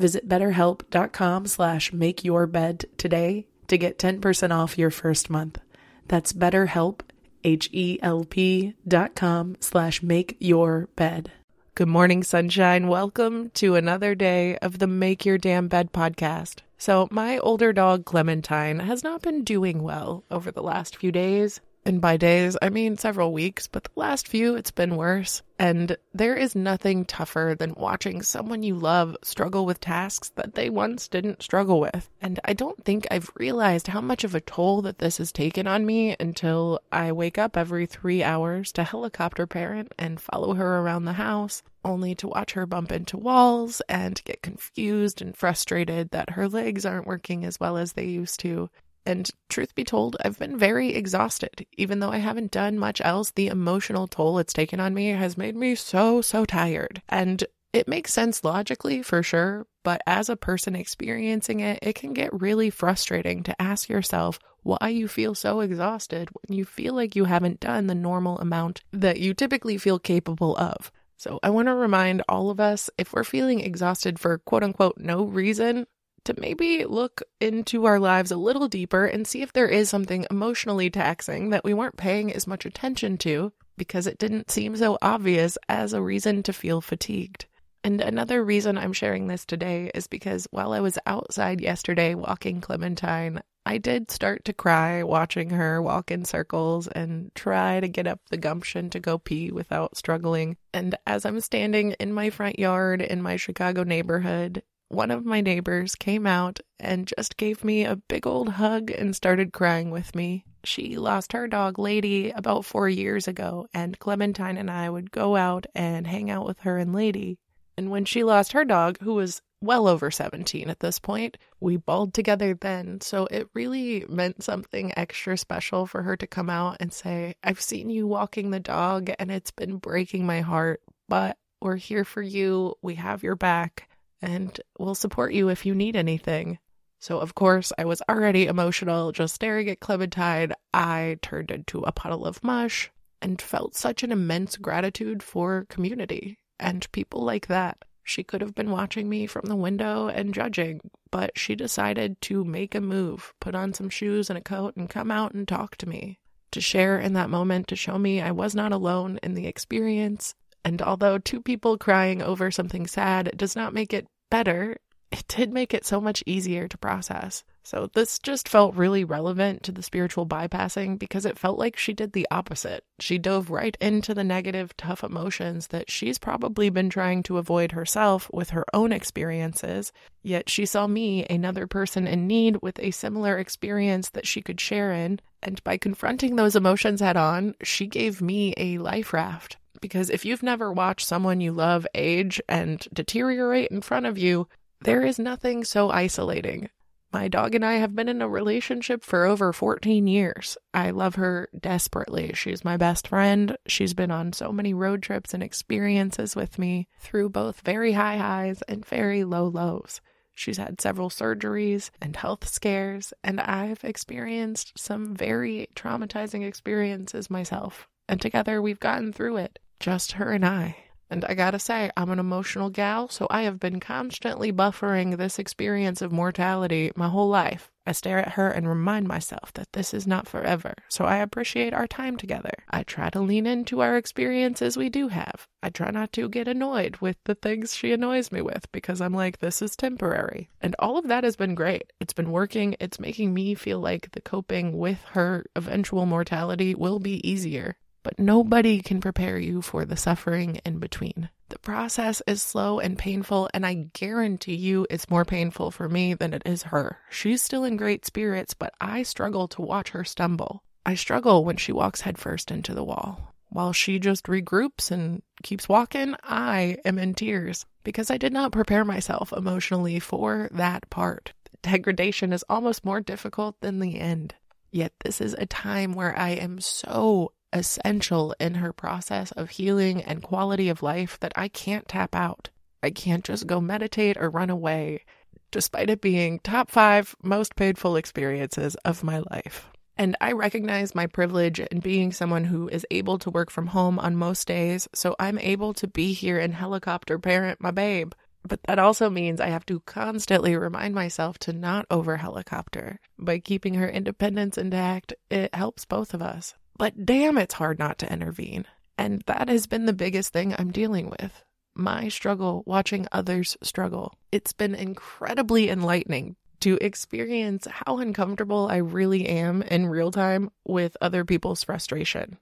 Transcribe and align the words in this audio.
Visit 0.00 0.26
betterhelp.com 0.26 1.46
slash 1.46 1.90
makeyourbed 1.90 2.86
today 2.96 3.46
to 3.68 3.76
get 3.76 3.98
10% 3.98 4.50
off 4.50 4.78
your 4.78 4.90
first 4.90 5.28
month. 5.28 5.60
That's 6.08 6.32
betterhelp, 6.32 7.00
H-E-L-P 7.44 8.74
dot 8.88 9.14
com 9.14 9.58
slash 9.60 10.02
make 10.02 10.38
your 10.40 10.88
bed. 10.96 11.32
Good 11.74 11.88
morning, 11.88 12.22
sunshine. 12.22 12.88
Welcome 12.88 13.50
to 13.50 13.74
another 13.76 14.14
day 14.14 14.56
of 14.58 14.78
the 14.78 14.86
Make 14.86 15.26
Your 15.26 15.36
Damn 15.36 15.68
Bed 15.68 15.92
podcast. 15.92 16.60
So, 16.78 17.06
my 17.10 17.36
older 17.36 17.74
dog 17.74 18.06
Clementine 18.06 18.78
has 18.78 19.04
not 19.04 19.20
been 19.20 19.44
doing 19.44 19.82
well 19.82 20.24
over 20.30 20.50
the 20.50 20.62
last 20.62 20.96
few 20.96 21.12
days. 21.12 21.60
And 21.90 22.00
by 22.00 22.18
days, 22.18 22.56
I 22.62 22.68
mean 22.68 22.98
several 22.98 23.32
weeks, 23.32 23.66
but 23.66 23.82
the 23.82 23.90
last 23.96 24.28
few, 24.28 24.54
it's 24.54 24.70
been 24.70 24.94
worse. 24.94 25.42
And 25.58 25.96
there 26.14 26.36
is 26.36 26.54
nothing 26.54 27.04
tougher 27.04 27.56
than 27.58 27.74
watching 27.76 28.22
someone 28.22 28.62
you 28.62 28.76
love 28.76 29.16
struggle 29.24 29.66
with 29.66 29.80
tasks 29.80 30.28
that 30.36 30.54
they 30.54 30.70
once 30.70 31.08
didn't 31.08 31.42
struggle 31.42 31.80
with. 31.80 32.08
And 32.22 32.38
I 32.44 32.52
don't 32.52 32.84
think 32.84 33.08
I've 33.10 33.32
realized 33.34 33.88
how 33.88 34.00
much 34.00 34.22
of 34.22 34.36
a 34.36 34.40
toll 34.40 34.82
that 34.82 35.00
this 35.00 35.18
has 35.18 35.32
taken 35.32 35.66
on 35.66 35.84
me 35.84 36.14
until 36.20 36.78
I 36.92 37.10
wake 37.10 37.38
up 37.38 37.56
every 37.56 37.86
three 37.86 38.22
hours 38.22 38.70
to 38.74 38.84
helicopter 38.84 39.48
parent 39.48 39.92
and 39.98 40.20
follow 40.20 40.54
her 40.54 40.78
around 40.78 41.06
the 41.06 41.14
house, 41.14 41.60
only 41.84 42.14
to 42.14 42.28
watch 42.28 42.52
her 42.52 42.66
bump 42.66 42.92
into 42.92 43.16
walls 43.16 43.82
and 43.88 44.22
get 44.22 44.42
confused 44.42 45.20
and 45.20 45.36
frustrated 45.36 46.10
that 46.10 46.30
her 46.30 46.46
legs 46.46 46.86
aren't 46.86 47.08
working 47.08 47.44
as 47.44 47.58
well 47.58 47.76
as 47.76 47.94
they 47.94 48.04
used 48.06 48.38
to. 48.38 48.70
And 49.06 49.30
truth 49.48 49.74
be 49.74 49.84
told, 49.84 50.16
I've 50.24 50.38
been 50.38 50.58
very 50.58 50.94
exhausted. 50.94 51.66
Even 51.76 52.00
though 52.00 52.10
I 52.10 52.18
haven't 52.18 52.50
done 52.50 52.78
much 52.78 53.00
else, 53.00 53.30
the 53.30 53.48
emotional 53.48 54.06
toll 54.06 54.38
it's 54.38 54.52
taken 54.52 54.80
on 54.80 54.94
me 54.94 55.08
has 55.08 55.38
made 55.38 55.56
me 55.56 55.74
so, 55.74 56.20
so 56.20 56.44
tired. 56.44 57.02
And 57.08 57.44
it 57.72 57.88
makes 57.88 58.12
sense 58.12 58.42
logically 58.42 59.02
for 59.02 59.22
sure, 59.22 59.66
but 59.84 60.02
as 60.06 60.28
a 60.28 60.36
person 60.36 60.74
experiencing 60.74 61.60
it, 61.60 61.78
it 61.82 61.94
can 61.94 62.12
get 62.12 62.40
really 62.40 62.68
frustrating 62.68 63.42
to 63.44 63.62
ask 63.62 63.88
yourself 63.88 64.38
why 64.62 64.88
you 64.88 65.08
feel 65.08 65.34
so 65.34 65.60
exhausted 65.60 66.28
when 66.32 66.56
you 66.56 66.64
feel 66.64 66.94
like 66.94 67.16
you 67.16 67.24
haven't 67.24 67.60
done 67.60 67.86
the 67.86 67.94
normal 67.94 68.38
amount 68.38 68.82
that 68.92 69.20
you 69.20 69.34
typically 69.34 69.78
feel 69.78 69.98
capable 69.98 70.56
of. 70.56 70.90
So, 71.16 71.38
I 71.42 71.50
want 71.50 71.68
to 71.68 71.74
remind 71.74 72.22
all 72.28 72.50
of 72.50 72.60
us 72.60 72.90
if 72.98 73.12
we're 73.12 73.24
feeling 73.24 73.60
exhausted 73.60 74.18
for 74.18 74.38
quote 74.38 74.62
unquote 74.62 74.98
no 74.98 75.24
reason, 75.24 75.86
to 76.24 76.34
maybe 76.38 76.84
look 76.84 77.22
into 77.40 77.86
our 77.86 77.98
lives 77.98 78.30
a 78.30 78.36
little 78.36 78.68
deeper 78.68 79.06
and 79.06 79.26
see 79.26 79.42
if 79.42 79.52
there 79.52 79.68
is 79.68 79.88
something 79.88 80.26
emotionally 80.30 80.90
taxing 80.90 81.50
that 81.50 81.64
we 81.64 81.74
weren't 81.74 81.96
paying 81.96 82.32
as 82.32 82.46
much 82.46 82.64
attention 82.64 83.18
to 83.18 83.52
because 83.76 84.06
it 84.06 84.18
didn't 84.18 84.50
seem 84.50 84.76
so 84.76 84.98
obvious 85.00 85.56
as 85.68 85.92
a 85.92 86.02
reason 86.02 86.42
to 86.42 86.52
feel 86.52 86.80
fatigued. 86.80 87.46
And 87.82 88.00
another 88.00 88.44
reason 88.44 88.76
I'm 88.76 88.92
sharing 88.92 89.26
this 89.26 89.46
today 89.46 89.90
is 89.94 90.06
because 90.06 90.46
while 90.50 90.72
I 90.72 90.80
was 90.80 90.98
outside 91.06 91.62
yesterday 91.62 92.14
walking 92.14 92.60
Clementine, 92.60 93.40
I 93.64 93.78
did 93.78 94.10
start 94.10 94.44
to 94.46 94.52
cry 94.52 95.02
watching 95.02 95.50
her 95.50 95.80
walk 95.80 96.10
in 96.10 96.24
circles 96.24 96.88
and 96.88 97.30
try 97.34 97.80
to 97.80 97.88
get 97.88 98.06
up 98.06 98.20
the 98.28 98.36
gumption 98.36 98.90
to 98.90 99.00
go 99.00 99.18
pee 99.18 99.50
without 99.50 99.96
struggling. 99.96 100.56
And 100.74 100.96
as 101.06 101.24
I'm 101.24 101.40
standing 101.40 101.92
in 101.92 102.12
my 102.12 102.30
front 102.30 102.58
yard 102.58 103.00
in 103.00 103.22
my 103.22 103.36
Chicago 103.36 103.82
neighborhood, 103.82 104.62
one 104.90 105.12
of 105.12 105.24
my 105.24 105.40
neighbors 105.40 105.94
came 105.94 106.26
out 106.26 106.58
and 106.80 107.10
just 107.16 107.36
gave 107.36 107.62
me 107.62 107.84
a 107.84 107.94
big 107.94 108.26
old 108.26 108.48
hug 108.48 108.90
and 108.90 109.14
started 109.14 109.52
crying 109.52 109.92
with 109.92 110.16
me. 110.16 110.44
She 110.64 110.98
lost 110.98 111.32
her 111.32 111.46
dog, 111.46 111.78
Lady, 111.78 112.30
about 112.30 112.64
four 112.64 112.88
years 112.88 113.28
ago, 113.28 113.68
and 113.72 113.98
Clementine 114.00 114.56
and 114.56 114.68
I 114.68 114.90
would 114.90 115.12
go 115.12 115.36
out 115.36 115.66
and 115.76 116.08
hang 116.08 116.28
out 116.28 116.44
with 116.44 116.60
her 116.60 116.76
and 116.76 116.92
Lady. 116.92 117.38
And 117.76 117.90
when 117.90 118.04
she 118.04 118.24
lost 118.24 118.52
her 118.52 118.64
dog, 118.64 118.98
who 119.00 119.14
was 119.14 119.40
well 119.60 119.86
over 119.86 120.10
17 120.10 120.68
at 120.68 120.80
this 120.80 120.98
point, 120.98 121.36
we 121.60 121.76
bawled 121.76 122.12
together 122.12 122.54
then. 122.60 123.00
So 123.00 123.26
it 123.26 123.48
really 123.54 124.04
meant 124.08 124.42
something 124.42 124.92
extra 124.96 125.38
special 125.38 125.86
for 125.86 126.02
her 126.02 126.16
to 126.16 126.26
come 126.26 126.50
out 126.50 126.78
and 126.80 126.92
say, 126.92 127.36
I've 127.44 127.60
seen 127.60 127.90
you 127.90 128.08
walking 128.08 128.50
the 128.50 128.60
dog 128.60 129.10
and 129.20 129.30
it's 129.30 129.52
been 129.52 129.76
breaking 129.76 130.26
my 130.26 130.40
heart, 130.40 130.82
but 131.08 131.38
we're 131.62 131.76
here 131.76 132.04
for 132.04 132.22
you. 132.22 132.74
We 132.82 132.96
have 132.96 133.22
your 133.22 133.36
back 133.36 133.89
and 134.22 134.60
we'll 134.78 134.94
support 134.94 135.32
you 135.32 135.48
if 135.48 135.64
you 135.64 135.74
need 135.74 135.96
anything. 135.96 136.58
So, 136.98 137.18
of 137.18 137.34
course, 137.34 137.72
I 137.78 137.86
was 137.86 138.02
already 138.08 138.46
emotional 138.46 139.12
just 139.12 139.34
staring 139.34 139.70
at 139.70 139.80
Clementine. 139.80 140.52
I 140.74 141.18
turned 141.22 141.50
into 141.50 141.80
a 141.80 141.92
puddle 141.92 142.26
of 142.26 142.44
mush 142.44 142.90
and 143.22 143.40
felt 143.40 143.74
such 143.74 144.02
an 144.02 144.12
immense 144.12 144.56
gratitude 144.56 145.22
for 145.22 145.66
community 145.68 146.38
and 146.58 146.90
people 146.92 147.24
like 147.24 147.46
that. 147.46 147.78
She 148.04 148.22
could 148.22 148.40
have 148.40 148.54
been 148.54 148.70
watching 148.70 149.08
me 149.08 149.26
from 149.26 149.46
the 149.46 149.56
window 149.56 150.08
and 150.08 150.34
judging, 150.34 150.80
but 151.10 151.38
she 151.38 151.54
decided 151.54 152.20
to 152.22 152.44
make 152.44 152.74
a 152.74 152.80
move, 152.80 153.32
put 153.40 153.54
on 153.54 153.72
some 153.72 153.88
shoes 153.88 154.28
and 154.28 154.38
a 154.38 154.42
coat, 154.42 154.76
and 154.76 154.90
come 154.90 155.10
out 155.10 155.32
and 155.32 155.46
talk 155.46 155.76
to 155.76 155.88
me. 155.88 156.18
To 156.52 156.60
share 156.60 156.98
in 156.98 157.12
that 157.12 157.30
moment, 157.30 157.68
to 157.68 157.76
show 157.76 157.98
me 157.98 158.20
I 158.20 158.32
was 158.32 158.54
not 158.54 158.72
alone 158.72 159.20
in 159.22 159.34
the 159.34 159.46
experience, 159.46 160.34
and 160.64 160.82
although 160.82 161.18
two 161.18 161.40
people 161.40 161.78
crying 161.78 162.22
over 162.22 162.50
something 162.50 162.86
sad 162.86 163.32
does 163.36 163.56
not 163.56 163.74
make 163.74 163.92
it 163.92 164.06
better, 164.30 164.76
it 165.10 165.26
did 165.26 165.52
make 165.52 165.74
it 165.74 165.84
so 165.84 166.00
much 166.00 166.22
easier 166.24 166.68
to 166.68 166.78
process. 166.78 167.42
So 167.64 167.90
this 167.94 168.18
just 168.20 168.48
felt 168.48 168.76
really 168.76 169.02
relevant 169.04 169.64
to 169.64 169.72
the 169.72 169.82
spiritual 169.82 170.24
bypassing 170.24 170.98
because 170.98 171.26
it 171.26 171.38
felt 171.38 171.58
like 171.58 171.76
she 171.76 171.92
did 171.92 172.12
the 172.12 172.28
opposite. 172.30 172.84
She 173.00 173.18
dove 173.18 173.50
right 173.50 173.76
into 173.80 174.14
the 174.14 174.22
negative, 174.22 174.76
tough 174.76 175.02
emotions 175.02 175.68
that 175.68 175.90
she's 175.90 176.18
probably 176.18 176.70
been 176.70 176.90
trying 176.90 177.24
to 177.24 177.38
avoid 177.38 177.72
herself 177.72 178.30
with 178.32 178.50
her 178.50 178.64
own 178.72 178.92
experiences. 178.92 179.92
Yet 180.22 180.48
she 180.48 180.64
saw 180.64 180.86
me, 180.86 181.26
another 181.28 181.66
person 181.66 182.06
in 182.06 182.26
need, 182.28 182.58
with 182.62 182.78
a 182.78 182.92
similar 182.92 183.36
experience 183.36 184.10
that 184.10 184.26
she 184.26 184.42
could 184.42 184.60
share 184.60 184.92
in. 184.92 185.20
And 185.42 185.62
by 185.64 185.76
confronting 185.76 186.36
those 186.36 186.56
emotions 186.56 187.00
head 187.00 187.16
on, 187.16 187.54
she 187.62 187.86
gave 187.86 188.22
me 188.22 188.54
a 188.56 188.78
life 188.78 189.12
raft. 189.12 189.56
Because 189.80 190.10
if 190.10 190.24
you've 190.24 190.42
never 190.42 190.72
watched 190.72 191.06
someone 191.06 191.40
you 191.40 191.52
love 191.52 191.86
age 191.94 192.40
and 192.48 192.86
deteriorate 192.92 193.70
in 193.70 193.80
front 193.80 194.06
of 194.06 194.18
you, 194.18 194.48
there 194.82 195.02
is 195.02 195.18
nothing 195.18 195.64
so 195.64 195.90
isolating 195.90 196.70
my 197.12 197.28
dog 197.28 197.54
and 197.54 197.64
I 197.64 197.74
have 197.74 197.94
been 197.94 198.08
in 198.08 198.22
a 198.22 198.28
relationship 198.28 199.04
for 199.04 199.24
over 199.24 199.52
14 199.52 200.06
years. 200.06 200.56
I 200.72 200.90
love 200.90 201.16
her 201.16 201.48
desperately. 201.58 202.32
She's 202.34 202.64
my 202.64 202.76
best 202.76 203.08
friend. 203.08 203.56
She's 203.66 203.94
been 203.94 204.10
on 204.10 204.32
so 204.32 204.52
many 204.52 204.74
road 204.74 205.02
trips 205.02 205.34
and 205.34 205.42
experiences 205.42 206.36
with 206.36 206.58
me 206.58 206.88
through 207.00 207.30
both 207.30 207.62
very 207.62 207.92
high 207.92 208.16
highs 208.16 208.62
and 208.62 208.84
very 208.84 209.24
low 209.24 209.46
lows. 209.46 210.00
She's 210.34 210.56
had 210.56 210.80
several 210.80 211.10
surgeries 211.10 211.90
and 212.00 212.16
health 212.16 212.48
scares, 212.48 213.12
and 213.22 213.40
I've 213.40 213.84
experienced 213.84 214.72
some 214.78 215.14
very 215.14 215.68
traumatizing 215.74 216.46
experiences 216.46 217.28
myself. 217.28 217.88
And 218.08 218.20
together 218.20 218.62
we've 218.62 218.80
gotten 218.80 219.12
through 219.12 219.38
it, 219.38 219.58
just 219.80 220.12
her 220.12 220.30
and 220.30 220.44
I. 220.44 220.76
And 221.12 221.24
I 221.24 221.34
gotta 221.34 221.58
say, 221.58 221.90
I'm 221.96 222.10
an 222.10 222.20
emotional 222.20 222.70
gal, 222.70 223.08
so 223.08 223.26
I 223.30 223.42
have 223.42 223.58
been 223.58 223.80
constantly 223.80 224.52
buffering 224.52 225.16
this 225.16 225.40
experience 225.40 226.00
of 226.00 226.12
mortality 226.12 226.92
my 226.94 227.08
whole 227.08 227.28
life. 227.28 227.68
I 227.84 227.90
stare 227.90 228.20
at 228.20 228.34
her 228.34 228.48
and 228.48 228.68
remind 228.68 229.08
myself 229.08 229.52
that 229.54 229.72
this 229.72 229.92
is 229.92 230.06
not 230.06 230.28
forever, 230.28 230.74
so 230.88 231.04
I 231.04 231.16
appreciate 231.16 231.74
our 231.74 231.88
time 231.88 232.16
together. 232.16 232.52
I 232.70 232.84
try 232.84 233.10
to 233.10 233.20
lean 233.20 233.44
into 233.44 233.80
our 233.80 233.96
experiences 233.96 234.76
we 234.76 234.88
do 234.88 235.08
have. 235.08 235.48
I 235.64 235.70
try 235.70 235.90
not 235.90 236.12
to 236.12 236.28
get 236.28 236.46
annoyed 236.46 236.98
with 236.98 237.16
the 237.24 237.34
things 237.34 237.74
she 237.74 237.90
annoys 237.90 238.30
me 238.30 238.40
with 238.42 238.70
because 238.70 239.00
I'm 239.00 239.14
like, 239.14 239.38
this 239.40 239.60
is 239.60 239.74
temporary. 239.74 240.48
And 240.60 240.76
all 240.78 240.96
of 240.96 241.08
that 241.08 241.24
has 241.24 241.34
been 241.34 241.56
great. 241.56 241.92
It's 241.98 242.12
been 242.12 242.30
working. 242.30 242.76
It's 242.78 243.00
making 243.00 243.34
me 243.34 243.56
feel 243.56 243.80
like 243.80 244.12
the 244.12 244.20
coping 244.20 244.78
with 244.78 245.02
her 245.12 245.44
eventual 245.56 246.06
mortality 246.06 246.76
will 246.76 247.00
be 247.00 247.28
easier 247.28 247.76
but 248.02 248.18
nobody 248.18 248.80
can 248.80 249.00
prepare 249.00 249.38
you 249.38 249.62
for 249.62 249.84
the 249.84 249.96
suffering 249.96 250.60
in 250.64 250.78
between. 250.78 251.28
The 251.48 251.58
process 251.58 252.22
is 252.26 252.42
slow 252.42 252.78
and 252.78 252.96
painful, 252.96 253.50
and 253.52 253.66
I 253.66 253.88
guarantee 253.92 254.54
you 254.54 254.86
it's 254.88 255.10
more 255.10 255.24
painful 255.24 255.70
for 255.72 255.88
me 255.88 256.14
than 256.14 256.32
it 256.32 256.42
is 256.46 256.64
her. 256.64 256.98
She's 257.10 257.42
still 257.42 257.64
in 257.64 257.76
great 257.76 258.06
spirits, 258.06 258.54
but 258.54 258.72
I 258.80 259.02
struggle 259.02 259.48
to 259.48 259.62
watch 259.62 259.90
her 259.90 260.04
stumble. 260.04 260.62
I 260.86 260.94
struggle 260.94 261.44
when 261.44 261.56
she 261.56 261.72
walks 261.72 262.02
headfirst 262.02 262.50
into 262.50 262.72
the 262.72 262.84
wall. 262.84 263.34
While 263.48 263.72
she 263.72 263.98
just 263.98 264.26
regroups 264.26 264.92
and 264.92 265.22
keeps 265.42 265.68
walking, 265.68 266.14
I 266.22 266.78
am 266.84 266.98
in 266.98 267.14
tears 267.14 267.66
because 267.82 268.10
I 268.10 268.16
did 268.16 268.32
not 268.32 268.52
prepare 268.52 268.84
myself 268.84 269.32
emotionally 269.32 269.98
for 269.98 270.48
that 270.52 270.88
part. 270.88 271.32
Degradation 271.62 272.32
is 272.32 272.44
almost 272.48 272.84
more 272.84 273.00
difficult 273.00 273.60
than 273.60 273.80
the 273.80 273.98
end. 273.98 274.34
Yet, 274.70 274.92
this 275.04 275.20
is 275.20 275.34
a 275.34 275.46
time 275.46 275.94
where 275.94 276.16
I 276.16 276.30
am 276.30 276.60
so 276.60 277.32
essential 277.52 278.34
in 278.40 278.54
her 278.54 278.72
process 278.72 279.32
of 279.32 279.50
healing 279.50 280.02
and 280.02 280.22
quality 280.22 280.68
of 280.68 280.82
life 280.82 281.18
that 281.20 281.32
I 281.36 281.48
can't 281.48 281.88
tap 281.88 282.14
out. 282.14 282.50
I 282.82 282.90
can't 282.90 283.24
just 283.24 283.46
go 283.46 283.60
meditate 283.60 284.16
or 284.16 284.30
run 284.30 284.50
away, 284.50 285.04
despite 285.50 285.90
it 285.90 286.00
being 286.00 286.38
top 286.40 286.70
five 286.70 287.14
most 287.22 287.56
painful 287.56 287.96
experiences 287.96 288.74
of 288.84 289.04
my 289.04 289.22
life. 289.30 289.68
And 289.96 290.16
I 290.20 290.32
recognize 290.32 290.94
my 290.94 291.06
privilege 291.06 291.60
in 291.60 291.80
being 291.80 292.10
someone 292.10 292.44
who 292.44 292.68
is 292.68 292.86
able 292.90 293.18
to 293.18 293.30
work 293.30 293.50
from 293.50 293.66
home 293.66 293.98
on 293.98 294.16
most 294.16 294.46
days, 294.48 294.88
so 294.94 295.14
I'm 295.18 295.38
able 295.38 295.74
to 295.74 295.86
be 295.86 296.14
here 296.14 296.38
and 296.38 296.54
helicopter 296.54 297.18
parent 297.18 297.60
my 297.60 297.70
babe. 297.70 298.12
But 298.42 298.60
that 298.66 298.78
also 298.78 299.10
means 299.10 299.40
I 299.40 299.48
have 299.48 299.66
to 299.66 299.80
constantly 299.80 300.56
remind 300.56 300.94
myself 300.94 301.38
to 301.40 301.52
not 301.52 301.84
over 301.90 302.16
helicopter. 302.16 302.98
By 303.18 303.40
keeping 303.40 303.74
her 303.74 303.88
independence 303.88 304.56
intact, 304.56 305.12
it 305.30 305.54
helps 305.54 305.84
both 305.84 306.14
of 306.14 306.22
us. 306.22 306.54
But 306.80 307.04
damn, 307.04 307.36
it's 307.36 307.52
hard 307.52 307.78
not 307.78 307.98
to 307.98 308.10
intervene. 308.10 308.64
And 308.96 309.20
that 309.26 309.50
has 309.50 309.66
been 309.66 309.84
the 309.84 309.92
biggest 309.92 310.32
thing 310.32 310.54
I'm 310.58 310.72
dealing 310.72 311.10
with. 311.10 311.44
My 311.74 312.08
struggle 312.08 312.62
watching 312.64 313.06
others 313.12 313.58
struggle. 313.62 314.14
It's 314.32 314.54
been 314.54 314.74
incredibly 314.74 315.68
enlightening 315.68 316.36
to 316.60 316.78
experience 316.80 317.66
how 317.70 317.98
uncomfortable 317.98 318.66
I 318.70 318.78
really 318.78 319.26
am 319.26 319.60
in 319.60 319.88
real 319.88 320.10
time 320.10 320.52
with 320.64 320.96
other 321.02 321.22
people's 321.22 321.62
frustration. 321.62 322.38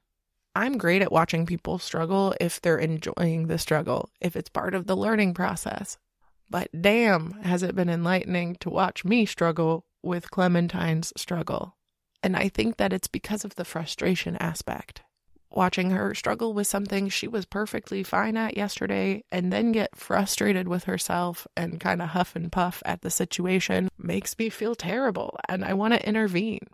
I'm 0.55 0.79
great 0.79 1.03
at 1.03 1.11
watching 1.11 1.45
people 1.45 1.81
struggle 1.81 2.33
if 2.41 2.61
they're 2.61 2.79
enjoying 2.79 3.49
the 3.49 3.59
struggle, 3.59 4.09
if 4.21 4.37
it's 4.37 4.51
part 4.51 4.73
of 4.73 4.87
the 4.87 4.97
learning 4.97 5.35
process. 5.35 5.99
But 6.49 6.69
damn, 6.81 7.43
has 7.43 7.65
it 7.65 7.75
been 7.75 7.91
enlightening 7.91 8.55
to 8.61 8.71
watch 8.71 9.05
me 9.05 9.27
struggle 9.27 9.85
with 10.01 10.31
Clementine's 10.31 11.13
struggle. 11.17 11.75
And 12.23 12.37
I 12.37 12.49
think 12.49 12.77
that 12.77 12.93
it's 12.93 13.09
because 13.09 13.45
of 13.45 13.55
the 13.55 13.65
frustration 13.65 14.37
aspect. 14.37 15.03
Watching 15.51 15.91
her 15.91 16.15
struggle 16.15 16.53
with 16.53 16.67
something 16.67 17.09
she 17.09 17.27
was 17.27 17.47
perfectly 17.47 18.03
fine 18.03 18.37
at 18.37 18.57
yesterday 18.57 19.25
and 19.33 19.53
then 19.53 19.73
get 19.73 19.97
frustrated 19.97 20.69
with 20.69 20.85
herself 20.85 21.47
and 21.57 21.81
kind 21.81 22.03
of 22.03 22.11
huff 22.11 22.37
and 22.37 22.53
puff 22.53 22.83
at 22.85 23.01
the 23.01 23.11
situation 23.11 23.89
makes 23.97 24.39
me 24.39 24.51
feel 24.51 24.75
terrible 24.75 25.39
and 25.49 25.65
I 25.65 25.73
want 25.73 25.95
to 25.95 26.07
intervene. 26.07 26.67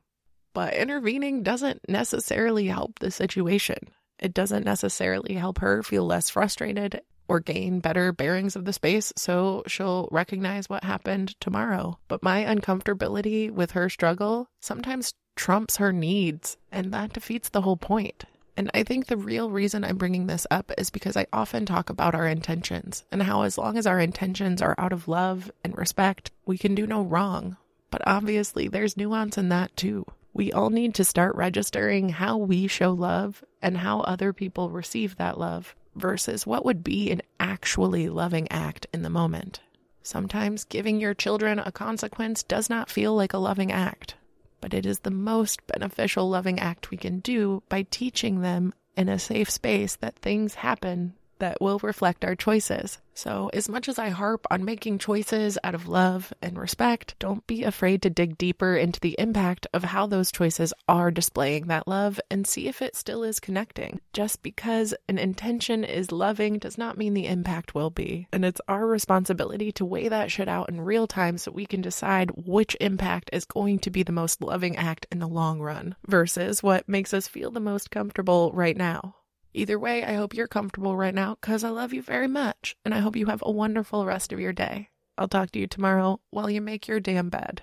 But 0.55 0.75
intervening 0.75 1.43
doesn't 1.43 1.89
necessarily 1.89 2.67
help 2.67 2.99
the 2.99 3.11
situation. 3.11 3.79
It 4.19 4.35
doesn't 4.35 4.65
necessarily 4.65 5.35
help 5.35 5.59
her 5.59 5.83
feel 5.83 6.05
less 6.05 6.31
frustrated 6.31 7.01
or 7.29 7.41
gain 7.41 7.81
better 7.81 8.13
bearings 8.13 8.55
of 8.55 8.65
the 8.65 8.73
space 8.73 9.13
so 9.17 9.63
she'll 9.67 10.09
recognize 10.11 10.69
what 10.69 10.85
happened 10.85 11.39
tomorrow. 11.41 11.99
But 12.09 12.23
my 12.23 12.45
uncomfortability 12.45 13.51
with 13.51 13.73
her 13.73 13.89
struggle 13.89 14.49
sometimes 14.61 15.15
trumps 15.37 15.77
her 15.77 15.93
needs, 15.93 16.57
and 16.71 16.93
that 16.93 17.13
defeats 17.13 17.49
the 17.49 17.63
whole 17.63 17.77
point. 17.77 18.25
And 18.57 18.71
I 18.73 18.85
think 18.85 19.07
the 19.07 19.17
real 19.17 19.51
reason 19.51 19.83
I'm 19.85 19.97
bringing 19.97 20.27
this 20.27 20.47
up 20.51 20.71
is 20.79 20.91
because 20.91 21.17
I 21.17 21.27
often 21.33 21.67
talk 21.67 21.91
about 21.91 22.15
our 22.15 22.27
intentions 22.27 23.05
and 23.11 23.23
how, 23.23 23.43
as 23.43 23.59
long 23.59 23.77
as 23.77 23.87
our 23.87 23.99
intentions 23.99 24.63
are 24.63 24.77
out 24.79 24.93
of 24.93 25.09
love 25.09 25.51
and 25.65 25.77
respect, 25.77 26.31
we 26.47 26.57
can 26.57 26.75
do 26.75 26.87
no 26.87 27.03
wrong. 27.03 27.57
But 27.91 28.03
obviously, 28.07 28.69
there's 28.69 28.97
nuance 28.97 29.37
in 29.37 29.49
that 29.49 29.77
too. 29.77 30.07
We 30.33 30.53
all 30.53 30.71
need 30.71 30.95
to 30.97 31.05
start 31.05 31.35
registering 31.37 32.11
how 32.11 32.37
we 32.37 32.67
show 32.67 32.93
love 32.93 33.45
and 33.61 33.79
how 33.79 34.01
other 34.01 34.33
people 34.33 34.71
receive 34.71 35.17
that 35.17 35.39
love 35.39 35.75
versus 35.97 36.47
what 36.47 36.65
would 36.65 36.83
be 36.83 37.11
an 37.11 37.23
actually 37.39 38.09
loving 38.09 38.51
act 38.51 38.87
in 38.93 39.03
the 39.03 39.11
moment. 39.11 39.61
Sometimes 40.03 40.65
giving 40.65 41.01
your 41.01 41.15
children 41.15 41.59
a 41.59 41.73
consequence 41.73 42.43
does 42.43 42.69
not 42.69 42.91
feel 42.91 43.15
like 43.15 43.33
a 43.33 43.39
loving 43.39 43.73
act 43.73 44.17
but 44.65 44.73
it 44.73 44.87
is 44.87 45.01
the 45.01 45.11
most 45.11 45.67
beneficial 45.67 46.27
loving 46.31 46.59
act 46.59 46.91
we 46.91 46.97
can 46.97 47.21
do 47.21 47.63
by 47.69 47.83
teaching 47.91 48.41
them 48.41 48.73
in 48.97 49.11
a 49.11 49.19
safe 49.19 49.51
space 49.51 49.97
that 49.97 50.17
things 50.17 50.55
happen 50.55 51.13
that 51.39 51.61
will 51.61 51.79
reflect 51.81 52.25
our 52.25 52.35
choices. 52.35 52.99
So, 53.17 53.49
as 53.53 53.69
much 53.69 53.89
as 53.89 53.97
I 53.97 54.09
harp 54.09 54.45
on 54.51 54.65
making 54.65 54.99
choices 54.99 55.57
out 55.63 55.77
of 55.77 55.87
love 55.87 56.33
and 56.43 56.59
respect, 56.59 57.15
don't 57.21 57.47
be 57.47 57.63
afraid 57.63 58.03
to 58.03 58.11
dig 58.11 58.37
deeper 58.37 58.75
into 58.75 58.99
the 58.99 59.15
impact 59.21 59.69
of 59.73 59.85
how 59.85 60.07
those 60.07 60.33
choices 60.33 60.73
are 60.89 61.13
displaying 61.13 61.69
that 61.69 61.87
love 61.87 62.21
and 62.29 62.45
see 62.45 62.67
if 62.67 62.83
it 62.83 62.97
still 62.97 63.23
is 63.23 63.39
connecting. 63.39 64.01
Just 64.13 64.43
because 64.43 64.95
an 65.09 65.19
intention 65.19 65.85
is 65.85 66.11
loving 66.11 66.59
does 66.59 66.77
not 66.77 66.99
mean 66.99 67.15
the 67.15 67.29
impact 67.29 67.73
will 67.73 67.91
be. 67.91 68.27
And 68.33 68.45
it's 68.45 68.61
our 68.67 68.85
responsibility 68.85 69.71
to 69.73 69.85
weigh 69.85 70.09
that 70.09 70.33
shit 70.33 70.49
out 70.49 70.69
in 70.69 70.81
real 70.81 71.07
time 71.07 71.39
so 71.39 71.53
we 71.53 71.67
can 71.67 71.83
decide 71.83 72.33
which 72.35 72.77
impact 72.81 73.31
is 73.33 73.45
going 73.45 73.79
to 73.81 73.91
be 73.91 74.03
the 74.03 74.13
most 74.13 74.43
loving 74.43 74.77
act 74.77 75.07
in 75.13 75.21
the 75.21 75.29
long 75.29 75.61
run 75.61 75.95
versus 76.07 76.65
what 76.65 76.89
makes 76.89 77.15
us 77.15 77.29
feel 77.29 77.53
the 77.53 77.61
most 77.61 77.93
comfortable 77.93 78.51
right 78.53 78.77
now. 78.77 79.15
Either 79.57 79.79
way, 79.79 80.03
I 80.03 80.15
hope 80.15 80.35
you're 80.35 80.49
comfortable 80.49 80.97
right 80.97 81.15
now 81.15 81.37
because 81.41 81.63
I 81.63 81.69
love 81.69 81.93
you 81.93 82.03
very 82.03 82.27
much 82.27 82.77
and 82.85 82.93
I 82.93 82.99
hope 82.99 83.15
you 83.15 83.27
have 83.27 83.43
a 83.47 83.53
wonderful 83.53 84.05
rest 84.05 84.33
of 84.33 84.41
your 84.41 84.53
day. 84.53 84.89
I'll 85.17 85.29
talk 85.29 85.53
to 85.53 85.61
you 85.61 85.69
tomorrow 85.69 86.19
while 86.31 86.51
you 86.51 86.61
make 86.61 86.89
your 86.89 86.99
damn 86.99 87.31
bed. 87.31 87.63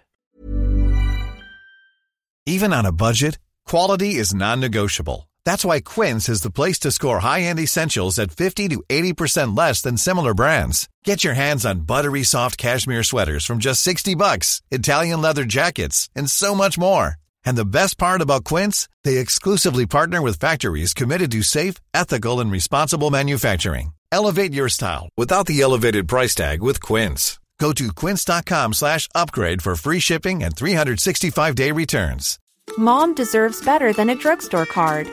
Even 2.45 2.73
on 2.73 2.85
a 2.85 2.93
budget, 2.93 3.37
quality 3.67 4.15
is 4.15 4.33
non 4.33 4.61
negotiable. 4.61 5.29
That's 5.43 5.65
why 5.65 5.81
Quince 5.81 6.29
is 6.29 6.41
the 6.41 6.49
place 6.49 6.79
to 6.79 6.91
score 6.91 7.19
high 7.19 7.41
end 7.41 7.59
essentials 7.59 8.17
at 8.19 8.31
50 8.31 8.69
to 8.69 8.83
80% 8.89 9.57
less 9.57 9.81
than 9.81 9.97
similar 9.97 10.33
brands. 10.33 10.87
Get 11.03 11.23
your 11.25 11.33
hands 11.33 11.65
on 11.65 11.81
buttery 11.81 12.23
soft 12.23 12.57
cashmere 12.57 13.03
sweaters 13.03 13.45
from 13.45 13.59
just 13.59 13.81
60 13.81 14.15
bucks, 14.15 14.61
Italian 14.71 15.21
leather 15.21 15.43
jackets, 15.43 16.09
and 16.15 16.29
so 16.29 16.55
much 16.55 16.77
more. 16.77 17.20
And 17.45 17.57
the 17.57 17.65
best 17.65 17.97
part 17.97 18.21
about 18.21 18.43
Quince, 18.43 18.89
they 19.03 19.17
exclusively 19.17 19.85
partner 19.85 20.21
with 20.21 20.39
factories 20.39 20.93
committed 20.93 21.31
to 21.31 21.41
safe, 21.43 21.75
ethical 21.93 22.39
and 22.39 22.51
responsible 22.51 23.11
manufacturing. 23.11 23.93
Elevate 24.11 24.53
your 24.53 24.69
style 24.69 25.09
without 25.17 25.45
the 25.45 25.61
elevated 25.61 26.07
price 26.07 26.35
tag 26.35 26.61
with 26.61 26.81
Quince. 26.81 27.39
Go 27.61 27.71
to 27.73 27.93
quince.com 27.93 28.73
slash 28.73 29.07
upgrade 29.13 29.61
for 29.61 29.75
free 29.75 29.99
shipping 29.99 30.43
and 30.43 30.55
365-day 30.55 31.71
returns. 31.71 32.39
Mom 32.75 33.13
deserves 33.13 33.63
better 33.63 33.93
than 33.93 34.09
a 34.09 34.15
drugstore 34.15 34.65
card. 34.65 35.07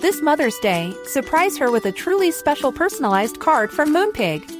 This 0.00 0.22
Mother's 0.22 0.58
Day, 0.60 0.94
surprise 1.04 1.58
her 1.58 1.70
with 1.70 1.84
a 1.84 1.92
truly 1.92 2.30
special 2.30 2.72
personalized 2.72 3.40
card 3.40 3.70
from 3.70 3.92
Moonpig. 3.94 4.59